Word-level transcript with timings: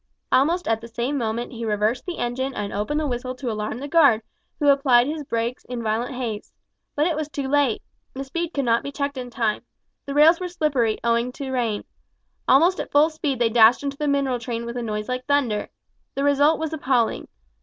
Almost 0.31 0.67
at 0.67 0.81
the 0.81 0.87
same 0.87 1.15
moment 1.15 1.51
he 1.51 1.63
reversed 1.63 2.07
the 2.07 2.17
engine 2.17 2.55
and 2.55 2.73
opened 2.73 2.99
the 2.99 3.05
whistle 3.05 3.35
to 3.35 3.51
alarm 3.51 3.77
the 3.77 3.87
guard, 3.87 4.23
who 4.57 4.69
applied 4.69 5.05
his 5.05 5.23
brakes 5.23 5.63
in 5.65 5.83
violent 5.83 6.15
haste. 6.15 6.55
But 6.95 7.05
it 7.05 7.15
was 7.15 7.29
too 7.29 7.47
late. 7.47 7.83
The 8.15 8.23
speed 8.23 8.49
could 8.51 8.65
not 8.65 8.81
be 8.81 8.91
checked 8.91 9.15
in 9.15 9.29
time. 9.29 9.61
The 10.07 10.15
rails 10.15 10.39
were 10.39 10.47
slippery, 10.47 10.97
owing 11.03 11.31
to 11.33 11.51
rain. 11.51 11.83
Almost 12.47 12.79
at 12.79 12.91
full 12.91 13.11
speed 13.11 13.37
they 13.37 13.49
dashed 13.49 13.83
into 13.83 13.95
the 13.97 14.07
mineral 14.07 14.39
train 14.39 14.65
with 14.65 14.75
a 14.75 14.81
noise 14.81 15.07
like 15.07 15.27
thunder. 15.27 15.69
The 16.15 16.23
result 16.23 16.57
was 16.57 16.73
appalling. 16.73 17.27